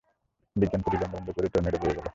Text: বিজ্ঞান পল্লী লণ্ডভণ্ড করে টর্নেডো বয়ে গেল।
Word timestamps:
বিজ্ঞান 0.55 0.81
পল্লী 0.83 0.97
লণ্ডভণ্ড 1.01 1.27
করে 1.35 1.47
টর্নেডো 1.53 1.77
বয়ে 1.81 1.95
গেল। 1.97 2.07